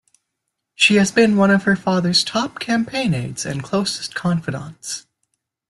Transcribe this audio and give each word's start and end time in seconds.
She 0.73 0.95
has 0.95 1.11
been 1.11 1.37
one 1.37 1.51
of 1.51 1.65
her 1.65 1.75
father's 1.75 2.23
top 2.23 2.59
campaign 2.59 3.13
aides 3.13 3.45
and 3.45 3.61
closest 3.61 4.15
confidantes. 4.15 5.05